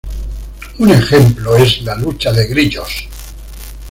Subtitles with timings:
[0.79, 3.07] Un ejemplo es la lucha de grillos.